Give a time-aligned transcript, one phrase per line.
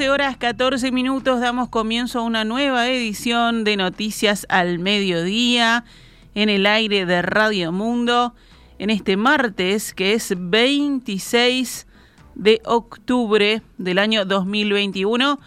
[0.00, 5.84] 12 horas 14 minutos damos comienzo a una nueva edición de Noticias al Mediodía
[6.34, 8.34] en el aire de Radio Mundo
[8.78, 11.86] en este martes que es 26
[12.34, 15.38] de octubre del año 2021.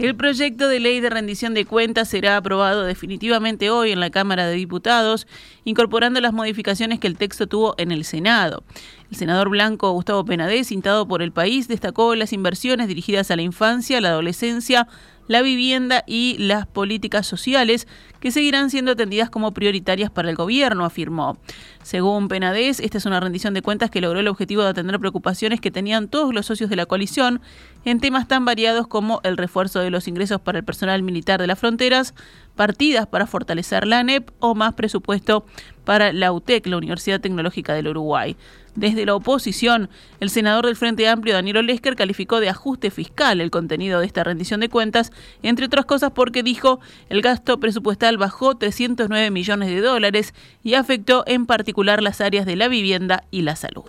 [0.00, 4.46] El proyecto de ley de rendición de cuentas será aprobado definitivamente hoy en la Cámara
[4.46, 5.26] de Diputados,
[5.64, 8.64] incorporando las modificaciones que el texto tuvo en el Senado.
[9.10, 13.42] El senador blanco Gustavo Penadez, cintado por el país, destacó las inversiones dirigidas a la
[13.42, 14.86] infancia, la adolescencia,
[15.26, 17.86] la vivienda y las políticas sociales
[18.18, 21.38] que seguirán siendo atendidas como prioritarias para el gobierno, afirmó.
[21.82, 25.60] Según Penades, esta es una rendición de cuentas que logró el objetivo de atender preocupaciones
[25.60, 27.40] que tenían todos los socios de la coalición
[27.84, 31.46] en temas tan variados como el refuerzo de los ingresos para el personal militar de
[31.46, 32.14] las fronteras,
[32.60, 35.46] partidas para fortalecer la ANEP o más presupuesto
[35.86, 38.36] para la UTEC, la Universidad Tecnológica del Uruguay.
[38.74, 39.88] Desde la oposición,
[40.20, 44.24] el senador del Frente Amplio, Daniel Olesker, calificó de ajuste fiscal el contenido de esta
[44.24, 45.10] rendición de cuentas,
[45.42, 51.24] entre otras cosas porque dijo el gasto presupuestal bajó 309 millones de dólares y afectó
[51.26, 53.86] en particular las áreas de la vivienda y la salud.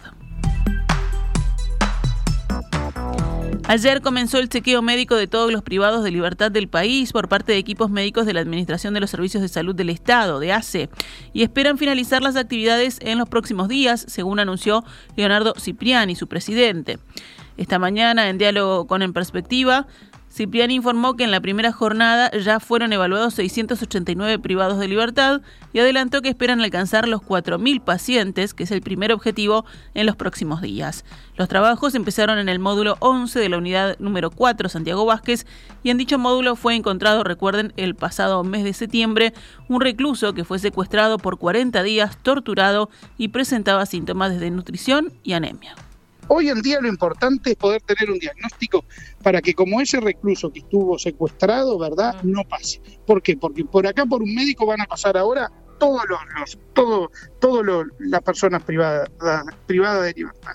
[3.68, 7.54] Ayer comenzó el chequeo médico de todos los privados de libertad del país por parte
[7.54, 10.90] de equipos médicos de la Administración de los Servicios de Salud del Estado, de ACE,
[11.32, 14.84] y esperan finalizar las actividades en los próximos días, según anunció
[15.16, 17.00] Leonardo Cipriani, su presidente.
[17.56, 19.88] Esta mañana, en diálogo con En Perspectiva,
[20.32, 25.42] Cipriani informó que en la primera jornada ya fueron evaluados 689 privados de libertad
[25.74, 30.16] y adelantó que esperan alcanzar los 4.000 pacientes, que es el primer objetivo, en los
[30.16, 31.04] próximos días.
[31.36, 35.46] Los trabajos empezaron en el módulo 11 de la unidad número 4 Santiago Vázquez
[35.84, 39.34] y en dicho módulo fue encontrado, recuerden, el pasado mes de septiembre,
[39.68, 45.34] un recluso que fue secuestrado por 40 días, torturado y presentaba síntomas de desnutrición y
[45.34, 45.76] anemia.
[46.34, 48.86] Hoy en día lo importante es poder tener un diagnóstico
[49.22, 52.24] para que como ese recluso que estuvo secuestrado, ¿verdad?
[52.24, 52.82] No pase.
[53.06, 53.36] ¿Por qué?
[53.36, 57.12] Porque por acá por un médico van a pasar ahora todos los, todo,
[57.42, 59.10] todo las personas privadas,
[59.66, 60.54] privadas de libertad.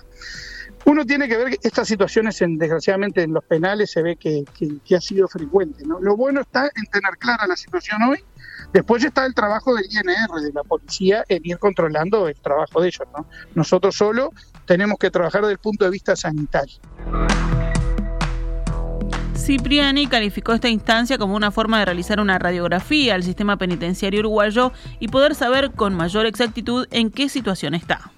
[0.85, 4.45] Uno tiene que ver que estas situaciones, en, desgraciadamente, en los penales se ve que,
[4.83, 5.83] que, ha sido frecuente.
[5.85, 5.99] ¿no?
[5.99, 8.23] Lo bueno está en tener clara la situación hoy.
[8.73, 12.87] Después está el trabajo del INR, de la policía, en ir controlando el trabajo de
[12.87, 13.07] ellos.
[13.15, 13.27] ¿no?
[13.55, 14.31] Nosotros solo
[14.65, 16.77] tenemos que trabajar desde el punto de vista sanitario.
[19.47, 24.73] Cipriani calificó esta instancia como una forma de realizar una radiografía al sistema penitenciario uruguayo
[24.99, 28.11] y poder saber con mayor exactitud en qué situación está.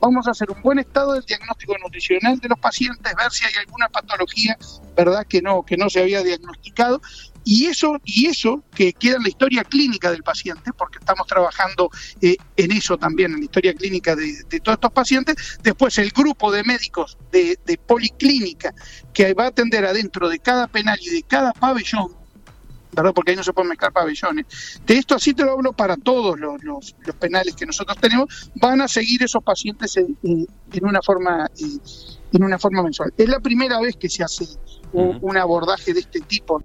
[0.00, 3.54] Vamos a hacer un buen estado del diagnóstico nutricional de los pacientes, ver si hay
[3.64, 4.58] alguna patología,
[4.94, 7.00] verdad que no que no se había diagnosticado
[7.48, 11.90] y eso, y eso que queda en la historia clínica del paciente, porque estamos trabajando
[12.20, 15.36] eh, en eso también, en la historia clínica de, todos estos pacientes.
[15.62, 18.74] Después el grupo de médicos de, policlínica
[19.14, 22.08] que va a atender adentro de cada penal y de cada pabellón,
[22.90, 23.12] ¿verdad?
[23.14, 24.80] Porque ahí no se pueden mezclar pabellones.
[24.84, 28.80] De esto así te lo hablo para todos los, los, penales que nosotros tenemos, van
[28.80, 30.48] a seguir esos pacientes en,
[30.82, 31.78] una forma eh,
[32.32, 33.14] en una forma mensual.
[33.16, 34.46] Es la primera vez que se hace
[34.92, 36.60] un abordaje de este tipo.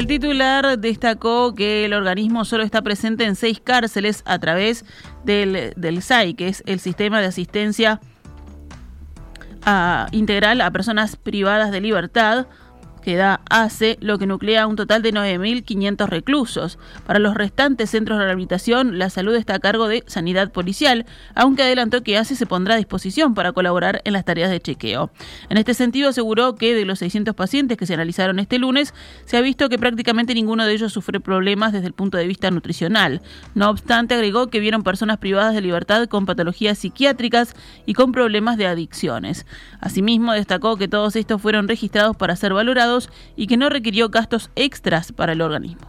[0.00, 4.86] El titular destacó que el organismo solo está presente en seis cárceles a través
[5.26, 8.00] del, del SAI, que es el Sistema de Asistencia
[10.12, 12.46] Integral a Personas Privadas de Libertad,
[13.00, 16.78] que da ACE, lo que nuclea un total de 9.500 reclusos.
[17.06, 21.62] Para los restantes centros de rehabilitación, la salud está a cargo de Sanidad Policial, aunque
[21.62, 25.10] adelantó que ACE se pondrá a disposición para colaborar en las tareas de chequeo.
[25.48, 29.36] En este sentido, aseguró que de los 600 pacientes que se analizaron este lunes, se
[29.36, 33.22] ha visto que prácticamente ninguno de ellos sufre problemas desde el punto de vista nutricional.
[33.54, 37.54] No obstante, agregó que vieron personas privadas de libertad con patologías psiquiátricas
[37.86, 39.46] y con problemas de adicciones.
[39.80, 42.89] Asimismo, destacó que todos estos fueron registrados para ser valorados
[43.36, 45.88] y que no requirió gastos extras para el organismo.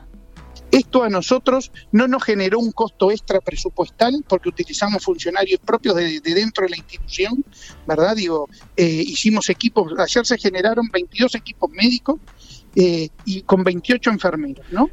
[0.72, 6.22] Esto a nosotros no nos generó un costo extra presupuestal porque utilizamos funcionarios propios de,
[6.22, 7.44] dentro de la institución,
[7.86, 8.16] ¿verdad?
[8.16, 12.20] Digo, eh, hicimos equipos, ayer se generaron 22 equipos médicos
[12.76, 14.90] eh, y con 28 enfermeros, ¿no?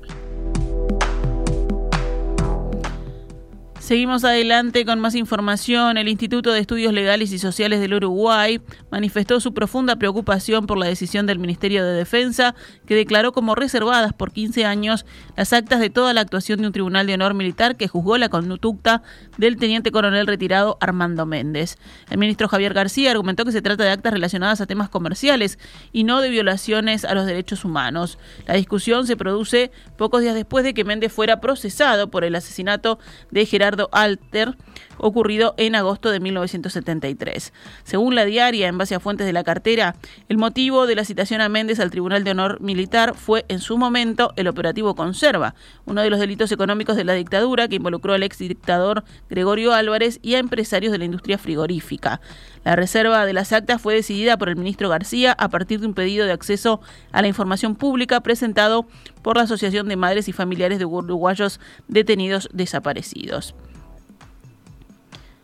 [3.89, 5.97] Seguimos adelante con más información.
[5.97, 10.85] El Instituto de Estudios Legales y Sociales del Uruguay manifestó su profunda preocupación por la
[10.85, 12.55] decisión del Ministerio de Defensa,
[12.85, 15.07] que declaró como reservadas por 15 años
[15.39, 18.29] las actas de toda la actuación de un tribunal de honor militar que juzgó la
[18.29, 19.03] conducta
[19.39, 21.79] del teniente coronel retirado Armando Méndez.
[22.11, 25.59] El ministro Javier García argumentó que se trata de actas relacionadas a temas comerciales
[25.93, 28.19] y no de violaciones a los derechos humanos.
[28.47, 32.99] La discusión se produce pocos días después de que Méndez fuera procesado por el asesinato
[33.31, 34.57] de Gerardo Alter,
[34.99, 37.53] ocurrido en agosto de 1973.
[37.85, 39.97] Según la diaria, en base a fuentes de la cartera,
[40.29, 43.79] el motivo de la citación a Méndez al Tribunal de Honor Militar fue en su
[43.79, 45.55] momento el operativo Conserva,
[45.87, 50.19] uno de los delitos económicos de la dictadura que involucró al ex dictador Gregorio Álvarez
[50.23, 52.21] y a empresarios de la industria frigorífica.
[52.65, 55.95] La reserva de las actas fue decidida por el ministro García a partir de un
[55.95, 56.81] pedido de acceso
[57.13, 58.87] a la información pública presentado
[59.23, 63.55] por la Asociación de Madres y Familiares de Uruguayos Detenidos Desaparecidos.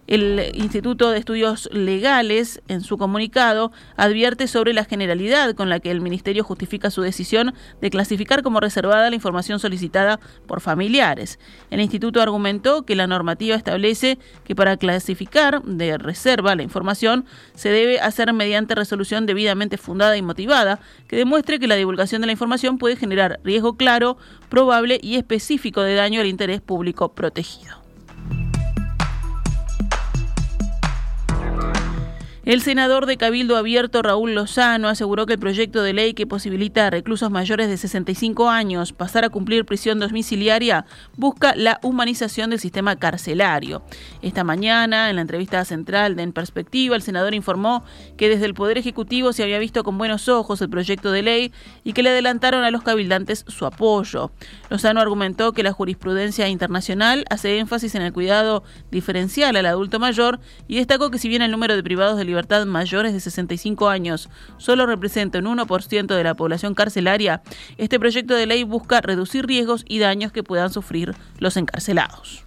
[0.07, 5.91] El Instituto de Estudios Legales, en su comunicado, advierte sobre la generalidad con la que
[5.91, 11.39] el Ministerio justifica su decisión de clasificar como reservada la información solicitada por familiares.
[11.71, 17.25] El Instituto argumentó que la normativa establece que para clasificar de reserva la información
[17.55, 22.27] se debe hacer mediante resolución debidamente fundada y motivada que demuestre que la divulgación de
[22.27, 24.19] la información puede generar riesgo claro,
[24.51, 27.84] probable y específico de daño al interés público protegido.
[32.45, 36.87] El senador de Cabildo Abierto, Raúl Lozano, aseguró que el proyecto de ley que posibilita
[36.87, 40.85] a reclusos mayores de 65 años pasar a cumplir prisión domiciliaria
[41.17, 43.83] busca la humanización del sistema carcelario.
[44.21, 47.83] Esta mañana, en la entrevista central de En Perspectiva, el senador informó
[48.19, 51.53] que desde el Poder Ejecutivo se había visto con buenos ojos el proyecto de ley
[51.83, 54.33] y que le adelantaron a los cabildantes su apoyo.
[54.69, 60.41] Lozano argumentó que la jurisprudencia internacional hace énfasis en el cuidado diferencial al adulto mayor
[60.69, 62.34] y destacó que si bien el número de privados de libertad
[62.67, 64.29] mayores de 65 años.
[64.59, 67.43] Solo representa un 1% de la población carcelaria,
[67.79, 72.43] este proyecto de ley busca reducir riesgos y daños que puedan sufrir los encarcelados.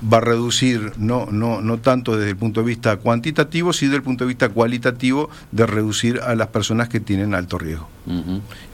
[0.00, 3.96] Va a reducir no, no, no tanto desde el punto de vista cuantitativo, sino desde
[3.96, 7.88] el punto de vista cualitativo de reducir a las personas que tienen alto riesgo.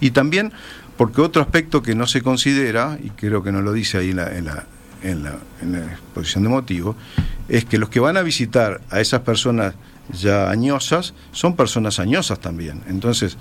[0.00, 0.52] Y también
[0.96, 4.16] porque otro aspecto que no se considera, y creo que no lo dice ahí en
[4.16, 4.66] la, en la,
[5.04, 6.96] en la, en la exposición de motivos,
[7.48, 9.74] es que los que van a visitar a esas personas
[10.12, 12.82] ya añosas son personas añosas también.
[12.88, 13.36] Entonces,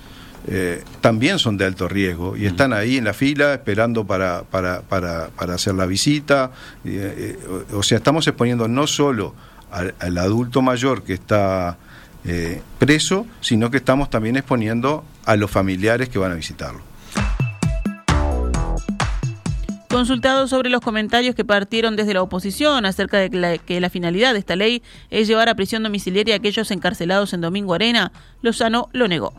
[0.46, 4.82] eh, también son de alto riesgo y están ahí en la fila esperando para, para,
[4.82, 6.52] para, para hacer la visita.
[6.84, 7.38] Eh,
[7.72, 9.34] o, sea, estamos exponiendo no solo
[9.70, 11.78] al, al adulto mayor que está
[12.26, 16.80] eh, preso, sino que estamos también exponiendo a los familiares que van a visitarlo.
[19.94, 23.30] Consultado sobre los comentarios que partieron desde la oposición acerca de
[23.60, 27.40] que la, finalidad de esta ley es llevar a prisión domiciliaria a aquellos encarcelados en
[27.40, 28.10] Domingo Arena,
[28.42, 29.32] Lozano lo negó.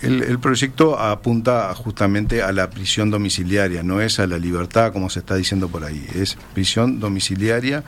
[0.00, 5.18] El, proyecto apunta justamente a la prisión domiciliaria, no es a la libertad como se
[5.18, 7.84] está diciendo por ahí, es prisión domiciliaria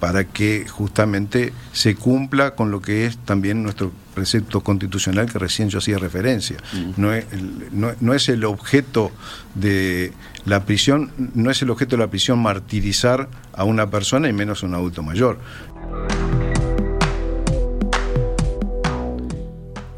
[0.00, 5.68] para que justamente se cumpla con lo que es también nuestro precepto constitucional que recién
[5.68, 6.56] yo hacía referencia.
[6.96, 7.26] no, es,
[7.72, 9.10] no, es el objeto
[9.54, 10.12] de
[10.44, 14.62] la prisión, no es el objeto de la prisión martirizar a una persona y menos
[14.62, 15.38] a un adulto mayor.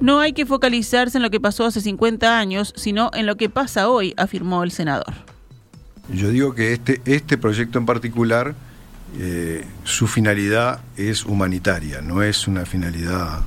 [0.00, 3.49] No hay que focalizarse en lo que pasó hace 50 años, sino en lo que
[3.49, 5.14] pasa hoy, afirmó el senador.
[6.12, 8.54] Yo digo que este, este proyecto en particular
[9.18, 13.42] eh, su finalidad es humanitaria, no es una finalidad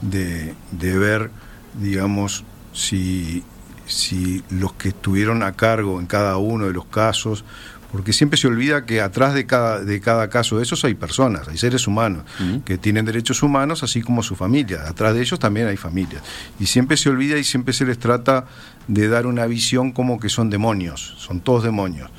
[0.00, 0.54] de,
[0.98, 1.30] ver,
[1.74, 3.44] digamos, si,
[3.86, 7.44] si los que estuvieron a cargo en cada uno de los casos,
[7.92, 11.48] porque siempre se olvida que atrás de cada, de cada caso de esos hay personas,
[11.48, 12.24] hay seres humanos
[12.64, 14.84] que tienen derechos humanos, así como su familia.
[14.86, 16.22] Atrás de ellos también hay familias.
[16.60, 18.46] Y siempre se olvida y siempre se les trata
[18.86, 22.10] de dar una visión como que son demonios, son todos demonios.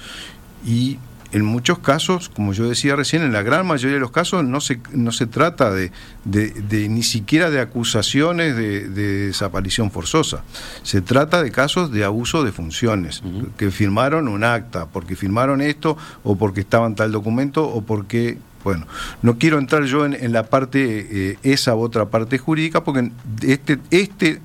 [0.65, 0.99] Y
[1.31, 4.59] en muchos casos, como yo decía recién, en la gran mayoría de los casos no
[4.61, 5.91] se, no se trata de,
[6.25, 10.43] ni siquiera de acusaciones de, desaparición forzosa.
[10.83, 13.23] Se trata de casos de abuso de funciones,
[13.57, 18.85] que firmaron un acta, porque firmaron esto, o porque estaban tal documento, o porque bueno,
[19.23, 23.11] no quiero entrar yo en, la parte, eh, esa otra parte jurídica, porque
[23.41, 24.39] este, este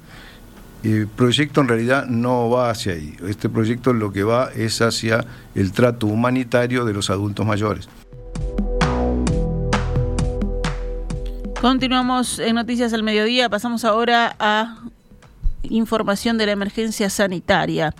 [0.92, 3.16] el proyecto en realidad no va hacia ahí.
[3.28, 5.24] Este proyecto lo que va es hacia
[5.54, 7.88] el trato humanitario de los adultos mayores.
[11.60, 14.78] Continuamos en Noticias al Mediodía, pasamos ahora a
[15.62, 17.94] información de la emergencia sanitaria.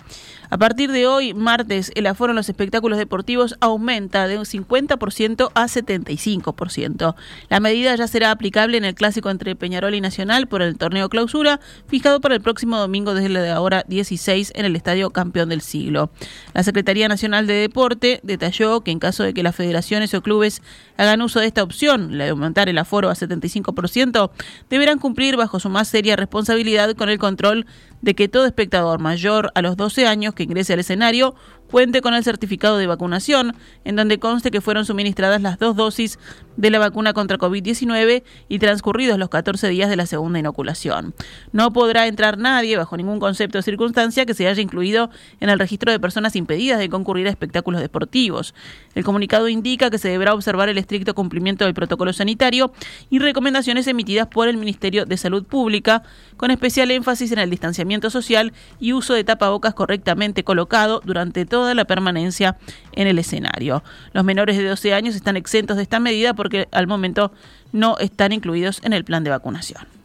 [0.49, 5.51] A partir de hoy, martes, el aforo en los espectáculos deportivos aumenta de un 50%
[5.53, 7.15] a 75%.
[7.49, 11.09] La medida ya será aplicable en el clásico entre Peñarol y Nacional por el torneo
[11.09, 15.59] clausura, fijado para el próximo domingo desde la hora 16 en el Estadio Campeón del
[15.59, 16.11] Siglo.
[16.53, 20.61] La Secretaría Nacional de Deporte detalló que en caso de que las federaciones o clubes
[20.95, 24.31] hagan uso de esta opción, la de aumentar el aforo a 75%,
[24.69, 27.65] deberán cumplir bajo su más seria responsabilidad con el control
[28.01, 31.35] de que todo espectador mayor a los 12 años que ingrese al escenario
[31.69, 36.19] cuente con el certificado de vacunación, en donde conste que fueron suministradas las dos dosis
[36.55, 41.13] de la vacuna contra COVID-19 y transcurridos los 14 días de la segunda inoculación.
[41.51, 45.09] No podrá entrar nadie, bajo ningún concepto o circunstancia, que se haya incluido
[45.39, 48.55] en el registro de personas impedidas de concurrir a espectáculos deportivos.
[48.95, 52.71] El comunicado indica que se deberá observar el estricto cumplimiento del protocolo sanitario
[53.09, 56.03] y recomendaciones emitidas por el Ministerio de Salud Pública,
[56.37, 61.56] con especial énfasis en el distanciamiento social y uso de tapabocas correctamente colocado durante todo
[61.57, 62.55] toda la permanencia
[62.91, 63.83] en el escenario.
[64.13, 67.31] Los menores de 12 años están exentos de esta medida porque al momento
[67.71, 69.96] no están incluidos en el plan de vacunación.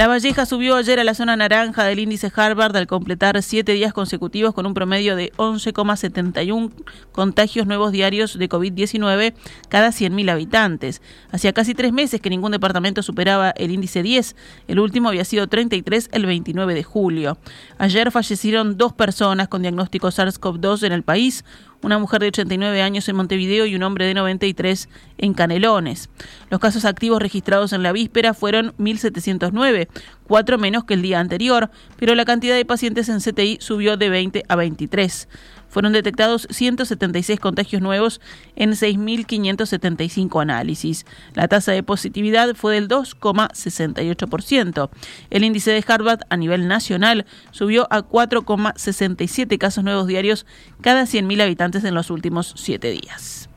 [0.00, 3.92] La Valleja subió ayer a la zona naranja del índice Harvard al completar siete días
[3.92, 6.72] consecutivos con un promedio de 11,71
[7.12, 9.34] contagios nuevos diarios de COVID-19
[9.68, 11.02] cada 100.000 habitantes.
[11.32, 14.36] Hacía casi tres meses que ningún departamento superaba el índice 10.
[14.68, 17.36] El último había sido 33 el 29 de julio.
[17.76, 21.44] Ayer fallecieron dos personas con diagnóstico SARS-CoV-2 en el país,
[21.82, 26.10] una mujer de 89 años en Montevideo y un hombre de 93 en Canelones.
[26.50, 29.88] Los casos activos registrados en la víspera fueron 1.709,
[30.24, 34.10] cuatro menos que el día anterior, pero la cantidad de pacientes en CTI subió de
[34.10, 35.28] 20 a 23
[35.70, 38.20] fueron detectados 176 contagios nuevos
[38.56, 41.06] en 6.575 análisis.
[41.34, 44.90] La tasa de positividad fue del 2,68%.
[45.30, 50.44] El índice de Harvard a nivel nacional subió a 4,67 casos nuevos diarios
[50.80, 53.49] cada 100.000 habitantes en los últimos siete días.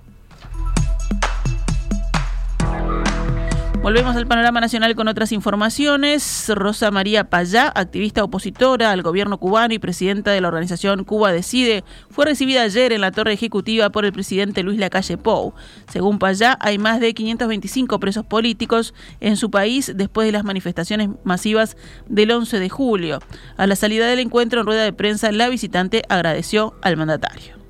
[3.84, 6.50] Volvemos al panorama nacional con otras informaciones.
[6.56, 11.84] Rosa María Payá, activista opositora al gobierno cubano y presidenta de la organización Cuba Decide,
[12.10, 15.54] fue recibida ayer en la torre ejecutiva por el presidente Luis Lacalle Pou.
[15.90, 21.10] Según Payá, hay más de 525 presos políticos en su país después de las manifestaciones
[21.26, 21.76] masivas
[22.08, 23.20] del 11 de julio.
[23.58, 27.63] A la salida del encuentro en rueda de prensa, la visitante agradeció al mandatario.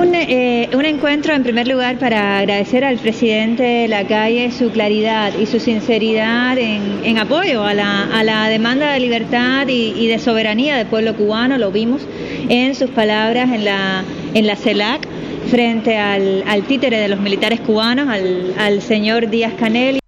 [0.00, 5.32] Eh, un, encuentro en primer lugar para agradecer al presidente de la calle su claridad
[5.36, 11.16] y su sinceridad en, apoyo a la, demanda de libertad y, de soberanía del pueblo
[11.16, 12.02] cubano, lo vimos
[12.48, 15.04] en sus palabras en la, en la CELAC
[15.50, 19.98] frente al, títere de los militares cubanos, al, al señor Díaz Canel.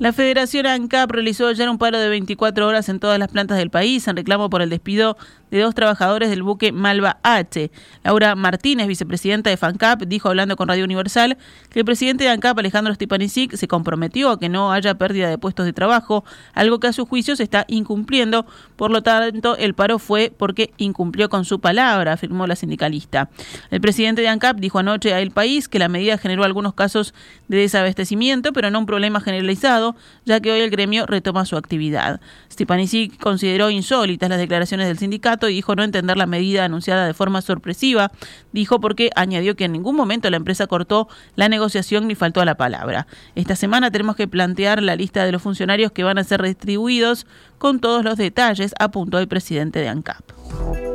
[0.00, 3.68] La Federación ANCAP realizó ayer un paro de 24 horas en todas las plantas del
[3.68, 5.18] país en reclamo por el despido
[5.50, 7.70] de dos trabajadores del buque Malva H.
[8.02, 11.36] Laura Martínez, vicepresidenta de FANCAP, dijo hablando con Radio Universal
[11.70, 15.38] que el presidente de ANCAP, Alejandro Stepanisic, se comprometió a que no haya pérdida de
[15.38, 18.46] puestos de trabajo, algo que a su juicio se está incumpliendo.
[18.76, 23.28] Por lo tanto, el paro fue porque incumplió con su palabra, afirmó la sindicalista.
[23.70, 27.12] El presidente de ANCAP dijo anoche a El País que la medida generó algunos casos
[27.48, 29.89] de desabastecimiento, pero no un problema generalizado,
[30.24, 32.20] ya que hoy el gremio retoma su actividad.
[32.50, 37.14] Stepanisic consideró insólitas las declaraciones del sindicato y dijo no entender la medida anunciada de
[37.14, 38.10] forma sorpresiva.
[38.52, 42.44] Dijo porque añadió que en ningún momento la empresa cortó la negociación ni faltó a
[42.44, 43.06] la palabra.
[43.34, 47.26] Esta semana tenemos que plantear la lista de los funcionarios que van a ser distribuidos
[47.58, 50.89] con todos los detalles, apuntó el presidente de ANCAP.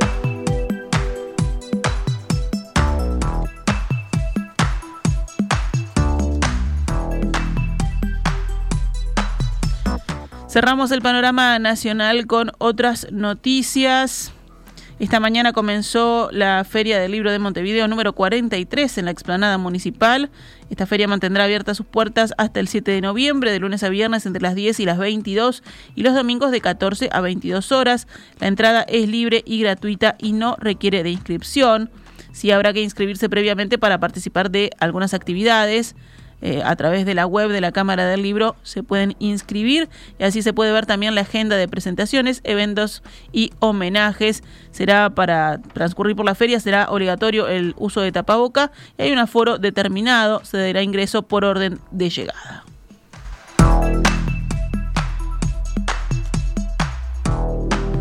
[10.56, 14.32] Cerramos el panorama nacional con otras noticias.
[15.00, 20.30] Esta mañana comenzó la Feria del Libro de Montevideo número 43 en la explanada municipal.
[20.70, 24.26] Esta feria mantendrá abiertas sus puertas hasta el 7 de noviembre, de lunes a viernes
[24.26, 25.62] entre las 10 y las 22
[25.94, 28.08] y los domingos de 14 a 22 horas.
[28.40, 31.90] La entrada es libre y gratuita y no requiere de inscripción.
[32.32, 35.98] Sí habrá que inscribirse previamente para participar de algunas actividades.
[36.48, 40.26] Eh, a través de la web de la Cámara del Libro se pueden inscribir y
[40.26, 44.44] así se puede ver también la agenda de presentaciones, eventos y homenajes.
[44.70, 49.18] Será para transcurrir por la feria, será obligatorio el uso de tapaboca y hay un
[49.18, 52.64] aforo determinado, se dará ingreso por orden de llegada.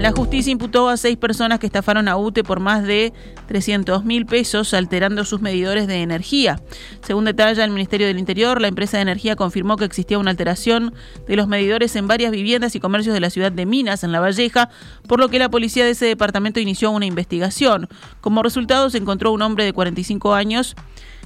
[0.04, 3.14] La justicia imputó a seis personas que estafaron a UTE por más de
[3.46, 6.61] 300 mil pesos, alterando sus medidores de energía.
[7.00, 10.92] Según detalla el Ministerio del Interior, la empresa de energía confirmó que existía una alteración
[11.26, 14.20] de los medidores en varias viviendas y comercios de la ciudad de Minas, en La
[14.20, 14.68] Valleja,
[15.08, 17.88] por lo que la policía de ese departamento inició una investigación.
[18.20, 20.76] Como resultado, se encontró un hombre de 45 años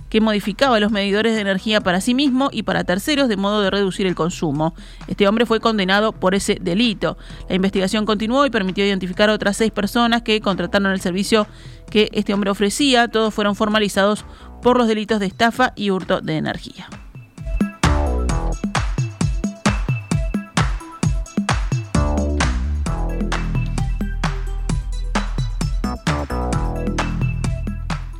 [0.09, 3.71] que modificaba los medidores de energía para sí mismo y para terceros de modo de
[3.71, 4.75] reducir el consumo.
[5.07, 7.17] Este hombre fue condenado por ese delito.
[7.49, 11.47] La investigación continuó y permitió identificar a otras seis personas que contrataron el servicio
[11.91, 13.09] que este hombre ofrecía.
[13.09, 14.25] Todos fueron formalizados
[14.63, 16.89] por los delitos de estafa y hurto de energía.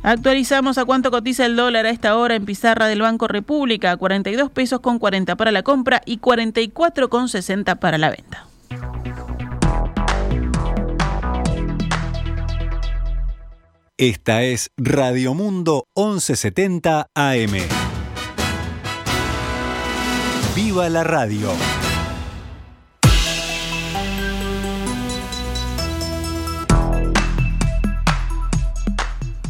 [0.09, 4.49] Actualizamos a cuánto cotiza el dólar a esta hora en pizarra del Banco República, 42
[4.49, 8.47] pesos con 40 para la compra y 44 con 60 para la venta.
[13.97, 17.53] Esta es Radio Mundo 1170 AM.
[20.55, 21.51] ¡Viva la radio!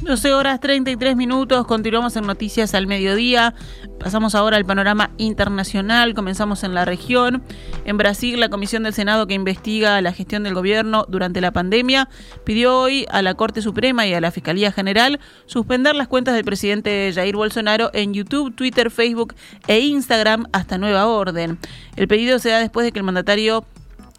[0.09, 3.53] 12 horas 33 minutos, continuamos en Noticias al Mediodía.
[3.99, 7.43] Pasamos ahora al panorama internacional, comenzamos en la región.
[7.85, 12.09] En Brasil, la Comisión del Senado que investiga la gestión del gobierno durante la pandemia
[12.43, 16.43] pidió hoy a la Corte Suprema y a la Fiscalía General suspender las cuentas del
[16.43, 19.35] presidente Jair Bolsonaro en YouTube, Twitter, Facebook
[19.67, 21.59] e Instagram hasta nueva orden.
[21.97, 23.63] El pedido se da después de que el mandatario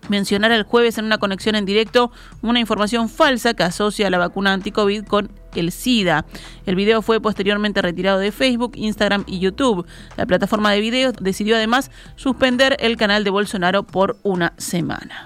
[0.08, 4.52] mencionara el jueves en una conexión en directo una información falsa que asocia la vacuna
[4.52, 6.24] anti-COVID con el SIDA.
[6.66, 9.86] El video fue posteriormente retirado de Facebook, Instagram y YouTube.
[10.16, 15.24] La plataforma de videos decidió además suspender el canal de Bolsonaro por una semana.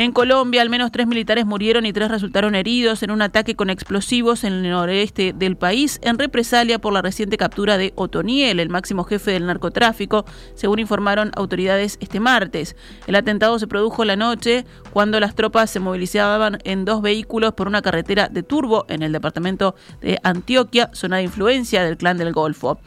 [0.00, 3.68] En Colombia, al menos tres militares murieron y tres resultaron heridos en un ataque con
[3.68, 8.70] explosivos en el noreste del país en represalia por la reciente captura de Otoniel, el
[8.70, 12.76] máximo jefe del narcotráfico, según informaron autoridades este martes.
[13.06, 17.68] El atentado se produjo la noche cuando las tropas se movilizaban en dos vehículos por
[17.68, 22.32] una carretera de turbo en el departamento de Antioquia, zona de influencia del clan del
[22.32, 22.80] Golfo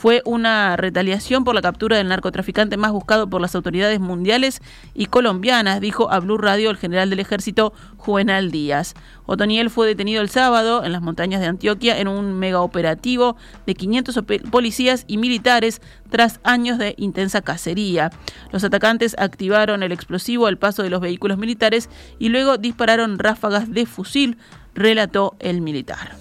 [0.00, 4.62] fue una retaliación por la captura del narcotraficante más buscado por las autoridades mundiales
[4.94, 8.94] y colombianas, dijo a Blue Radio el general del ejército Juvenal Díaz.
[9.26, 13.36] Otoniel fue detenido el sábado en las montañas de Antioquia en un mega operativo
[13.66, 18.10] de 500 policías y militares tras años de intensa cacería.
[18.52, 23.70] Los atacantes activaron el explosivo al paso de los vehículos militares y luego dispararon ráfagas
[23.70, 24.38] de fusil,
[24.72, 26.16] relató el militar.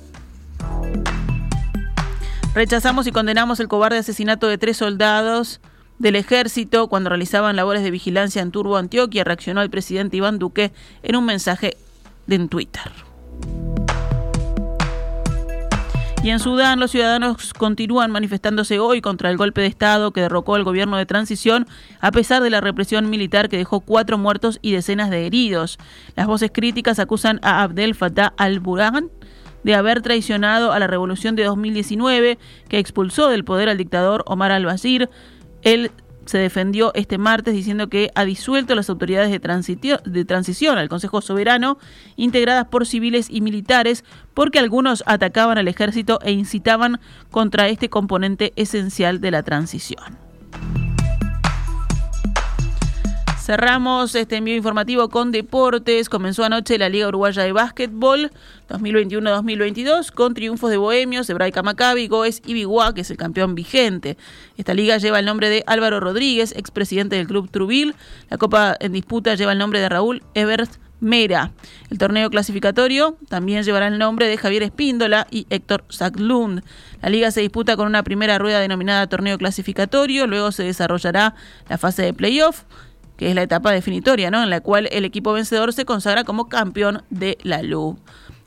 [2.59, 5.61] Rechazamos y condenamos el cobarde asesinato de tres soldados
[5.97, 10.73] del ejército cuando realizaban labores de vigilancia en Turbo, Antioquia, reaccionó el presidente Iván Duque
[11.01, 11.77] en un mensaje
[12.27, 12.91] en Twitter.
[16.21, 20.57] Y en Sudán los ciudadanos continúan manifestándose hoy contra el golpe de Estado que derrocó
[20.57, 21.65] el gobierno de transición
[22.01, 25.79] a pesar de la represión militar que dejó cuatro muertos y decenas de heridos.
[26.17, 29.09] Las voces críticas acusan a Abdel Fattah al-Burhan
[29.63, 34.51] de haber traicionado a la revolución de 2019 que expulsó del poder al dictador Omar
[34.51, 35.09] al-Bashir.
[35.61, 35.91] Él
[36.25, 41.21] se defendió este martes diciendo que ha disuelto las autoridades de, de transición al Consejo
[41.21, 41.79] Soberano,
[42.17, 46.99] integradas por civiles y militares, porque algunos atacaban al ejército e incitaban
[47.31, 50.19] contra este componente esencial de la transición.
[53.49, 56.07] Cerramos este envío informativo con deportes.
[56.07, 58.29] Comenzó anoche la Liga Uruguaya de Básquetbol
[58.69, 64.17] 2021-2022 con triunfos de Bohemios, Hebraica Maccabi, Goes y Biguá, que es el campeón vigente.
[64.55, 67.95] Esta liga lleva el nombre de Álvaro Rodríguez, expresidente del club Trubil.
[68.29, 71.51] La copa en disputa lleva el nombre de Raúl Evert Mera.
[71.89, 76.61] El torneo clasificatorio también llevará el nombre de Javier Espíndola y Héctor Zaclund.
[77.01, 81.33] La liga se disputa con una primera rueda denominada torneo clasificatorio, luego se desarrollará
[81.67, 82.65] la fase de playoff
[83.19, 84.41] que es la etapa definitoria, ¿no?
[84.41, 87.99] En la cual el equipo vencedor se consagra como campeón de la LU.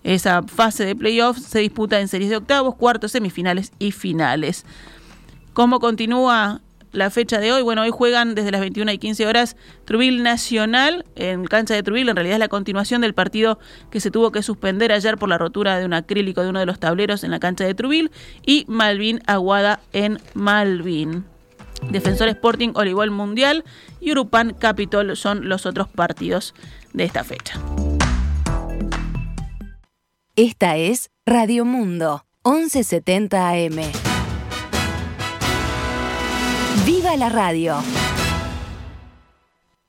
[0.03, 4.65] Esa fase de playoffs se disputa en series de octavos, cuartos, semifinales y finales.
[5.53, 7.61] ¿Cómo continúa la fecha de hoy?
[7.61, 12.09] Bueno, hoy juegan desde las 21 y 15 horas Trubil Nacional en cancha de Trubil.
[12.09, 13.59] En realidad es la continuación del partido
[13.91, 16.67] que se tuvo que suspender ayer por la rotura de un acrílico de uno de
[16.67, 18.11] los tableros en la cancha de Trubil.
[18.47, 21.27] Y Malvin Aguada en Malvin.
[21.91, 23.65] Defensor Sporting Olivol Mundial
[24.01, 26.55] y Urupan Capitol son los otros partidos
[26.93, 27.61] de esta fecha.
[30.37, 33.77] Esta es Radio Mundo, 1170 AM.
[36.87, 37.77] ¡Viva la radio!